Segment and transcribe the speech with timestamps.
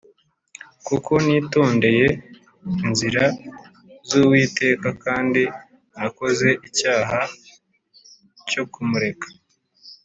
[0.87, 2.07] Kuko nitondeye
[2.85, 3.23] inzira
[4.07, 5.41] z’uwiteka ,kandi
[5.91, 7.19] ntakoze icyaha
[8.49, 9.27] cyo kumureka